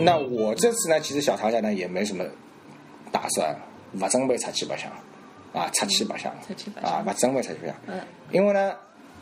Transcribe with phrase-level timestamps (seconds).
[0.00, 2.24] 呃，那那我这次呢，其实小长假呢也没什么
[3.12, 3.54] 打算，
[3.98, 4.90] 不准备出去白相，
[5.52, 6.32] 啊，出去白相，
[6.82, 8.00] 啊，不准备出去白相，嗯，
[8.32, 8.74] 因为呢，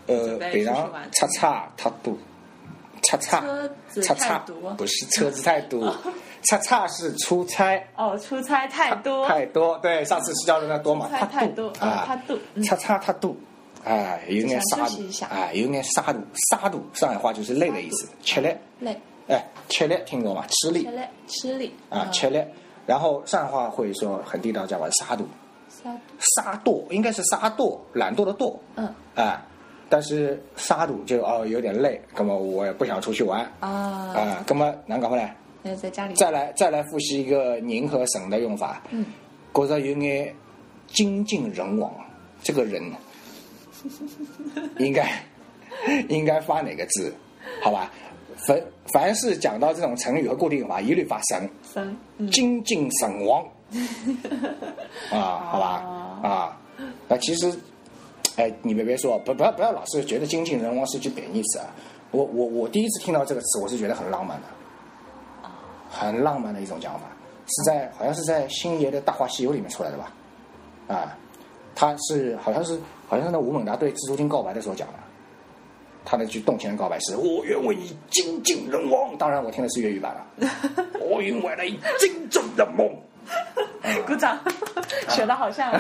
[0.06, 2.16] 呃平常出差太多，
[3.02, 3.42] 出差
[3.90, 4.38] 出差
[4.76, 5.90] 不是车子太多，
[6.44, 7.82] 出差是出差。
[7.96, 13.34] 哦，出差太多，太多，对，上次是叫的那多嘛，太多啊啊，太多出差差太多，
[13.84, 16.20] 哎，有点就沙度哎，有点沙度，
[16.50, 20.44] 沙度，上海话就是累的意思，吃力，累，哎，吃力，听懂吗？
[20.48, 22.42] 吃力吃力，吃力啊，吃力。
[22.86, 25.28] 然后上海话会说很地道，叫玩沙度，
[26.18, 29.46] 沙度应该是沙惰，懒惰的惰，嗯啊，
[29.90, 33.68] 但是沙度就哦有点累，那么我也不想出去玩，啊，
[34.14, 35.36] 啊，那么难搞不来？
[35.62, 39.04] 那在家里再来再来复习一个宁和省的用法，嗯，
[39.52, 40.34] 觉着有眼
[40.86, 41.92] 精尽人亡，
[42.42, 42.82] 这个人
[44.78, 45.06] 应该
[46.08, 47.12] 应该发哪个字？
[47.62, 47.90] 好吧，
[48.46, 52.30] 凡凡是讲到这种成语和固定用法，一律发神，三嗯。
[52.30, 53.44] 精尽神亡
[55.10, 55.82] 啊，好吧
[56.22, 56.60] 哦啊，
[57.08, 57.52] 那其实。
[58.36, 61.66] 哎，你们别说，不不要不要老是觉得精尽人亡是句贬义词啊！
[62.12, 64.46] 我我我第一次听到这个词，我是觉得很浪漫的，
[65.90, 67.06] 很浪漫的一种讲法，
[67.48, 70.12] 是在好像是在星爷的《大话西游》里面出来的吧？
[70.86, 71.18] 啊，
[71.74, 72.78] 他是好像是
[73.08, 74.94] 好像是那吴孟达对蜘蛛精告白的时候讲的，
[76.10, 80.24] 他那句动情的告白是“我愿为你精尽人亡”，当然我听的是粤语版了
[80.98, 82.88] ，“我愿为你精尽人亡”。
[84.06, 84.38] 鼓掌，
[85.10, 85.70] 学的好像。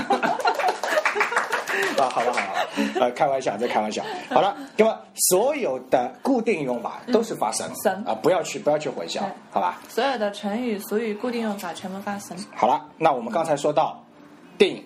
[1.96, 2.68] 啊，好了，好了，
[3.00, 4.04] 呃，开玩笑，在开玩笑。
[4.28, 4.98] 好了，那么
[5.30, 9.80] 所有的固定用法都是发生，生啊，不要去不要去混淆，好吧？
[9.88, 12.36] 所有的成语、俗语、固定用法全部发生。
[12.54, 14.04] 好了，那我们刚才说到
[14.58, 14.84] 电影，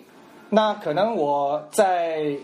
[0.49, 2.37] 那可能我在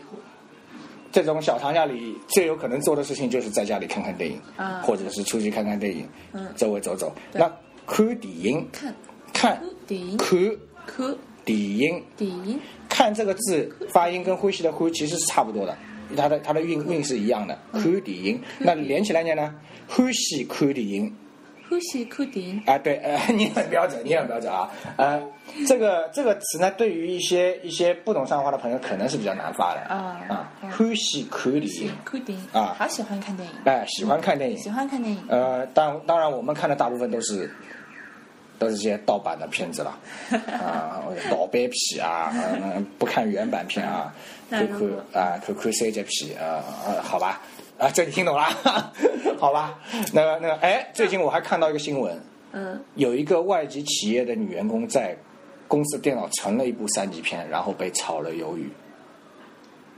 [1.12, 4.82] 这种小长假里最有可能做的事情就是在家里看看电影，啊。
[4.82, 6.48] 或者是出去看看电影，嗯。
[6.56, 7.14] 周围走走。
[7.34, 7.52] 那
[7.86, 8.94] 看电影，看。
[9.34, 9.62] 看。
[9.88, 10.40] 电影看
[10.86, 15.78] 看电影，电影看这个字发音跟呼吸的呼其实是差不多的，
[16.16, 17.58] 它的它的韵韵是一样的。
[17.72, 17.82] 嗯。
[17.82, 19.56] 看电影，那连起来念呢？
[19.88, 21.12] 欢喜看电影
[21.70, 22.62] 欢喜看电影。
[22.66, 24.70] 啊，对，呃， 你很标准，你很标准啊。
[24.98, 25.22] 呃，
[25.68, 30.52] 这个这个词呢，对于一些一些不懂上海话的朋友，可能是比较难发的啊啊。
[30.64, 34.70] 嗯欢喜看电喜影，看电影啊好喜欢看电影，哎，喜欢看电影喜。
[34.70, 35.24] 欢看电影。
[35.28, 37.50] 呃，当当然，我们看的大部分都是
[38.60, 39.98] 都是些盗版的片子了，
[40.52, 44.14] 啊，盗版片啊，嗯，不看原版片啊，
[44.50, 44.78] 看看
[45.14, 47.42] 啊，看看三级片啊，啊，好吧，
[47.80, 48.44] 啊，这你听懂了，
[49.40, 49.80] 好吧？
[50.12, 55.16] 那个那个，哎，最近我还看到一个新闻，嗯，有一个外籍企业的女员工在
[55.66, 58.70] 公司电脑存了一部三级片，然后被炒了鱿鱼，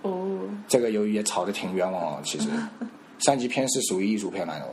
[0.04, 2.50] 哦，这个鱿鱼也炒得挺冤枉哦，其实，
[3.20, 4.70] 三级片是属于艺术片来的哦，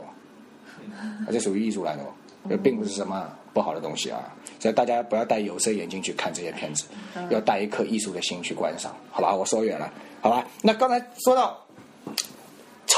[1.25, 2.07] 而且属于艺术来的哦，
[2.47, 4.21] 这并不是什么不好的东西啊。
[4.59, 6.85] 所以大家不要戴有色眼镜去看这些片子，
[7.31, 9.33] 要带一颗艺术的心去观赏，好吧？
[9.33, 9.91] 我说远了，
[10.21, 10.45] 好吧？
[10.61, 11.57] 那刚才说到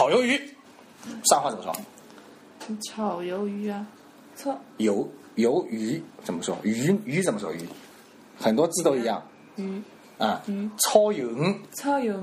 [0.02, 0.36] 炒鱿鱼，
[1.26, 1.76] 上海话怎么说？
[2.90, 3.86] 炒鱿鱼啊，
[4.36, 6.58] 错鱿鱿鱼怎么说？
[6.64, 7.54] 鱼鱼怎么说？
[7.54, 7.60] 鱼
[8.36, 9.24] 很多字都一样
[9.58, 9.80] 鱼，
[10.18, 10.68] 啊鱼。
[10.80, 12.16] 炒鱿鱼，炒鱿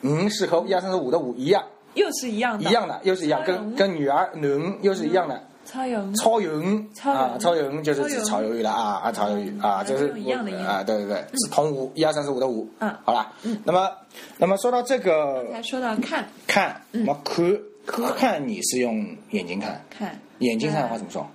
[0.00, 5.49] 鱼鱼是和一二三四五的五一样，又是一样的，一样的，又是一样，跟跟女儿女又是一样的。
[5.70, 12.92] 炒鱿鱼，炒鱿鱼炒鱿鱼啊，超鱿鱼就是指炒鱿鱼了啊啊，炒鱿鱼啊，就是一样的音啊，对对对，是同五一二三四五的五，嗯。
[13.04, 13.32] 好了，
[13.64, 13.90] 那么
[14.38, 16.28] 那么说到这个才说到看。
[16.46, 17.04] 看，嗯。
[17.04, 17.20] 那么
[17.86, 20.20] 看看你是用眼睛看，看。
[20.40, 21.28] 眼睛上的话怎么说？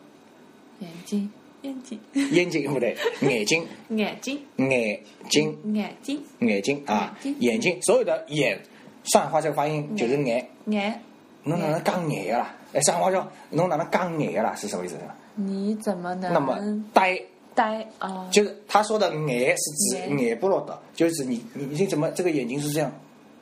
[0.79, 1.31] 眼睛。
[1.61, 1.99] 眼睛。
[2.31, 3.65] 眼睛不对， 眼睛。
[3.89, 4.39] 眼睛。
[4.57, 5.57] 眼睛。
[5.73, 6.23] 眼睛。
[6.39, 8.59] 眼睛啊眼睛，眼睛所有的眼，
[9.05, 11.01] 上海话这个发音就是眼，眼，
[11.45, 12.53] 侬哪能讲眼个啦？
[12.73, 14.53] 哎，上海话叫侬哪能讲眼个啦？
[14.55, 14.97] 是什么意思？
[15.35, 16.59] 你怎么能那么
[16.93, 17.17] 呆。
[17.55, 18.27] 呆啊？
[18.31, 22.91] 就是他说的眼是指眼眼不落的，就是你你你怎么这个眼睛是这样？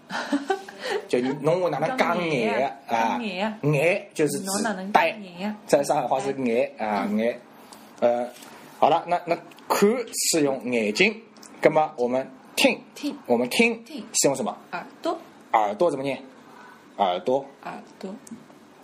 [1.09, 3.17] 就你侬我哪能讲眼的啊？
[3.19, 4.45] 眼就是指
[4.93, 5.17] 呆
[5.65, 7.39] 在上海话是眼啊眼。
[8.01, 8.27] 呃，
[8.77, 9.35] 好了，那那
[9.67, 9.89] 看
[10.31, 11.19] 是用眼睛，
[11.61, 14.55] 那么我们听听我们听听是用什么？
[14.73, 15.17] 耳朵
[15.53, 16.21] 耳朵怎么念？
[16.97, 18.13] 耳朵，耳朵，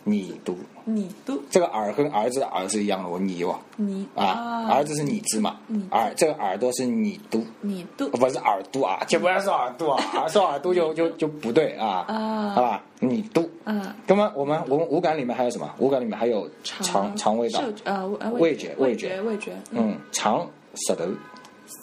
[0.04, 0.58] 你读。
[0.86, 1.40] 你读。
[1.52, 5.58] 这个耳跟儿子的儿是一样的我，你哦你啊，儿子是你字嘛，
[5.92, 7.46] 耳这个耳朵是你读。
[7.62, 8.10] 你读。
[8.10, 12.50] 不是耳朵啊，就不要说耳朵啊， 说耳朵就就就不对啊，啊。
[12.56, 12.84] 好吧？
[13.00, 13.48] 你读。
[13.66, 15.70] 啊那么我们我们五感里面还有什么？
[15.78, 19.22] 五感里面还有肠肠胃道，嗅呃味觉味味觉。
[19.22, 20.48] 味觉，嗯，肠
[20.88, 21.06] 舌头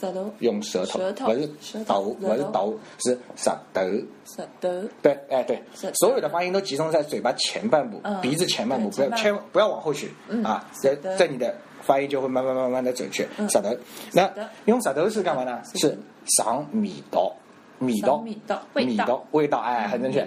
[0.01, 1.27] 舌头，用舌头，舌头。
[1.27, 1.85] 不是舌头。
[1.85, 3.81] 头，不是舌头头，是舌头。
[4.25, 5.63] 舌头，对，哎对。
[5.95, 13.27] 所有的发音都集中在嘴巴前半部，嗯鼻子前半部，不要千不要往后去嗯啊，在在你的发音就会慢慢慢慢的准确。
[13.39, 13.75] 嗯舌头，
[14.13, 14.31] 那
[14.65, 15.63] 用舌头是干嘛呢？
[15.65, 15.99] 是是
[16.37, 17.33] 赏味道，
[17.79, 18.63] 味道赏，味道。
[18.75, 20.27] 味道味道，哎，很正确。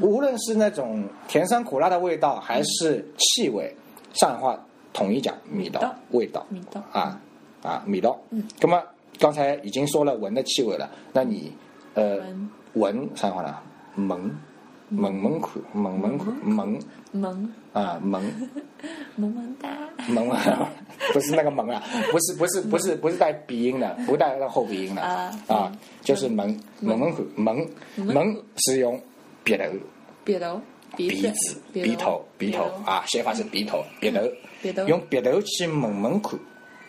[0.00, 3.74] 无论是那种甜酸苦辣的味道，还是气味，
[4.12, 7.20] 上海话统一讲味道，味道，味道啊
[7.62, 8.18] 啊，味道。
[8.30, 8.82] 嗯，那么
[9.18, 11.52] 刚才已经说了闻的气味了，那你
[11.94, 12.48] 呃闻。
[12.74, 13.58] 闻上海话呢？
[13.96, 14.30] 闻
[14.90, 16.78] 闻闻看，闻闻看，闻
[17.12, 18.22] 闻啊闻
[19.16, 19.68] 萌萌哒，
[20.06, 20.68] 萌萌，
[21.12, 21.82] 不是那个萌啊，
[22.12, 25.02] 不是不是不是不是带鼻音的，不带那后鼻音的。
[25.02, 25.72] 啊啊，
[26.02, 29.00] 就是闻闻闻看，闻闻是用
[29.42, 29.64] 鼻头。
[30.24, 30.60] 鼻头，
[30.96, 32.64] 鼻鼻子子、鼻头、鼻头。
[32.84, 34.20] 啊，写法是鼻头、鼻头，
[34.62, 34.86] 鼻头。
[34.86, 36.38] 用鼻头去闻闻看，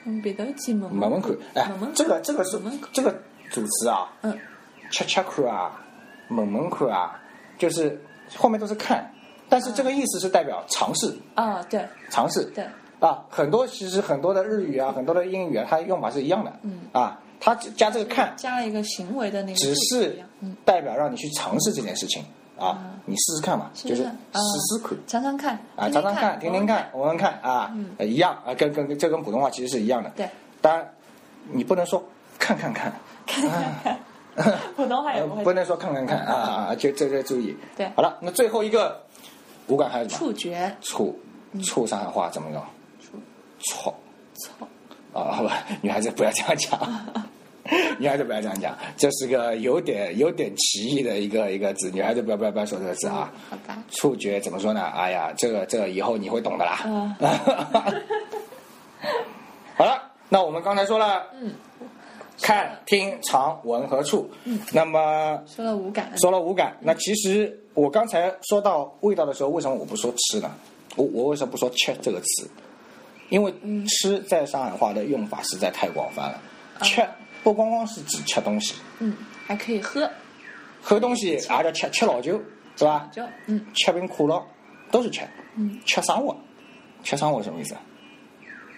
[0.06, 1.31] 用鼻头去萌闻闻看。
[1.56, 2.60] 哎这个这个是
[2.94, 3.12] 这个
[3.50, 4.38] 组词啊，嗯，
[4.92, 5.80] 吃吃看啊，
[6.30, 7.19] 闻闻看啊，
[7.57, 8.00] 就是
[8.36, 9.12] 后面都是看，
[9.50, 12.44] 但是这个意思是代表尝试，啊，对尝试。
[12.56, 12.66] 对，
[13.00, 16.60] 啊，很多其实很多的日语啊，很多的英语啊，它用法是一样的。
[16.63, 20.19] 嗯啊，它加这个看，加了一个行为的那个只是
[20.66, 22.24] 代表让你去尝试这件事情
[22.60, 24.14] 啊，你试试看嘛，就是试试看。
[24.32, 25.54] 啊试试看。
[25.76, 30.10] 啊，天天常常看，听听看，闻闻看啊，呃一样啊，跟跟跟这跟普通话其实是一样的。
[30.12, 30.30] 对，
[30.62, 30.88] 当然
[31.52, 32.04] 你不能说
[32.38, 32.94] 看看看，
[33.26, 34.00] 看看看。
[34.76, 35.44] 普通话也呃不会。
[35.44, 37.56] 不能说看看看啊啊，啊就这个注意。
[37.76, 37.90] 对。
[37.96, 39.02] 好了，那最后一个
[39.68, 40.18] 五感还有什么？
[40.18, 41.20] 触觉，触，
[41.64, 42.30] 触上海话？
[42.30, 42.64] 怎么用？
[43.02, 43.18] 触。
[43.60, 43.96] 错。
[44.36, 44.68] 错，
[45.14, 46.80] 啊，好吧，女孩子不要这样讲。
[47.98, 53.31] 女孩子不要这样讲，这是个有点有点歧义的一个一个字，女孩子不要不要不要说这个字啊。
[53.50, 54.81] 好吧，触觉怎么说呢？
[54.95, 56.81] 哎呀，这个这个以后你会懂的啦。
[56.86, 57.16] 嗯
[59.75, 61.54] 好了，那我们刚才说了，嗯，
[62.42, 64.30] 看、听、尝、闻和触。
[64.44, 70.51] 嗯，那么说了五感，说了五感，那其实我刚才说到味道的时候，为什么我不说吃呢？
[70.95, 72.50] 我我为什么不说吃这个词？
[73.30, 73.54] 因为
[73.88, 76.42] 吃在上海话的用法实在太广泛了。
[76.81, 77.01] 吃
[77.44, 79.15] 不光光是指吃东西，嗯，
[79.47, 80.09] 还可以喝，
[80.81, 82.41] 喝东西也叫吃吃老酒，
[82.75, 83.09] 是吧？
[83.12, 83.65] 酒嗯。
[83.74, 84.44] 吃瓶可乐
[84.91, 85.21] 都是吃。
[85.56, 86.38] 嗯，吃生活，
[87.03, 87.75] 吃生活什么意思？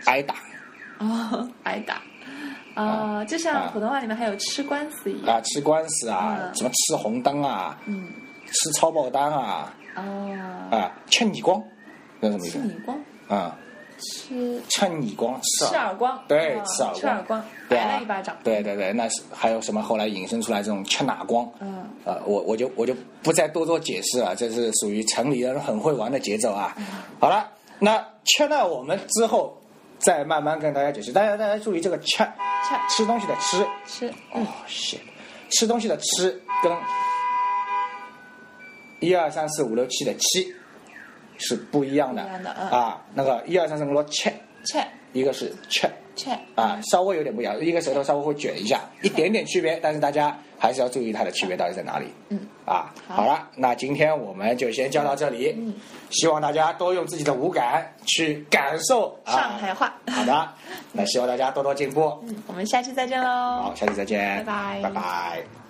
[0.05, 0.35] 挨打。
[0.99, 2.01] 哦， 挨打。
[2.73, 6.55] 啊，就像普通话里面还有吃官司一样，啊，吃官司啊，嗯。
[6.55, 8.07] 什么吃红灯啊，嗯，
[8.45, 11.61] 吃超爆单啊，哦，啊，吃耳光，
[12.19, 12.59] 那什么意思？
[12.61, 12.97] 吃耳光，
[13.27, 13.57] 啊，
[14.01, 14.61] 吃。
[14.69, 16.99] 吃耳光，吃吃耳光，对哦吃耳光。
[16.99, 17.87] 吃耳光，对啊。
[17.87, 21.49] 挨了一巴掌，对对对，那是还有什么后来引申出来这种吃哪光？
[21.59, 26.75] 嗯，呃，我我就我就不再多做解释了，这是属于城里人很会玩的节奏啊。
[27.19, 27.49] 好了，
[27.79, 29.57] 那吃了，我们之后
[29.99, 31.11] 再慢慢跟大家解释。
[31.11, 34.99] 大家大家注意这个吃，吃吃东西的吃，吃，哦嗯，shit，
[35.49, 36.71] 吃东西的吃跟
[38.99, 40.53] 一二三四五六七的七
[41.41, 42.21] 是不一样的
[42.71, 43.01] 啊。
[43.13, 44.29] 那个一二三四五六七，
[44.65, 44.79] 吃
[45.11, 52.05] 一个是切切，啊，稍微有点不一样，一个舌头稍微会卷一下，一点点区别，但是大家还是要注意它的区别到底在哪里。
[52.29, 55.53] 嗯，啊，好好了，那今天我们就先教到这里。
[55.57, 55.73] 嗯，
[56.11, 59.93] 希望大家多用自己的五感去感受啊上海话。
[60.07, 60.49] 好的，
[60.93, 62.17] 那希望大家多多进步。
[62.23, 63.27] 嗯，我们下期再见喽。
[63.63, 65.60] 好，下期再见，拜拜拜拜。